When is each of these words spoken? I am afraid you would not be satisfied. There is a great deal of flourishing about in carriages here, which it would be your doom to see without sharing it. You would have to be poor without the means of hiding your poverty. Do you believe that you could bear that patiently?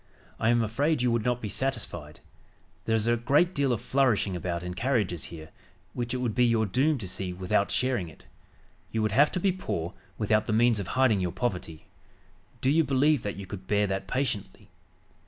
I 0.39 0.49
am 0.49 0.63
afraid 0.63 1.03
you 1.03 1.11
would 1.11 1.23
not 1.23 1.43
be 1.43 1.47
satisfied. 1.49 2.21
There 2.85 2.95
is 2.95 3.05
a 3.05 3.15
great 3.17 3.53
deal 3.53 3.71
of 3.71 3.81
flourishing 3.81 4.35
about 4.35 4.63
in 4.63 4.73
carriages 4.73 5.25
here, 5.25 5.49
which 5.93 6.11
it 6.11 6.17
would 6.17 6.33
be 6.33 6.43
your 6.43 6.65
doom 6.65 6.97
to 6.97 7.07
see 7.07 7.33
without 7.33 7.69
sharing 7.69 8.09
it. 8.09 8.25
You 8.91 9.03
would 9.03 9.11
have 9.11 9.31
to 9.33 9.39
be 9.39 9.51
poor 9.51 9.93
without 10.17 10.47
the 10.47 10.53
means 10.53 10.79
of 10.79 10.87
hiding 10.97 11.19
your 11.19 11.31
poverty. 11.31 11.85
Do 12.61 12.71
you 12.71 12.83
believe 12.83 13.21
that 13.21 13.35
you 13.37 13.45
could 13.45 13.67
bear 13.67 13.85
that 13.85 14.07
patiently? 14.07 14.71